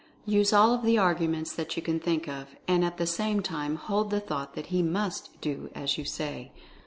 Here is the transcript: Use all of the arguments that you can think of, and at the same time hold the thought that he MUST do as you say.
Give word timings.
Use 0.25 0.51
all 0.51 0.73
of 0.73 0.81
the 0.81 0.97
arguments 0.97 1.53
that 1.53 1.77
you 1.77 1.83
can 1.83 1.99
think 1.99 2.27
of, 2.27 2.55
and 2.67 2.83
at 2.83 2.97
the 2.97 3.05
same 3.05 3.41
time 3.43 3.75
hold 3.75 4.09
the 4.09 4.19
thought 4.19 4.55
that 4.55 4.73
he 4.73 4.81
MUST 4.81 5.39
do 5.41 5.69
as 5.75 5.95
you 5.99 6.05
say. 6.05 6.51